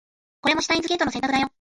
[0.41, 1.49] これもシュタインズゲートの選択だよ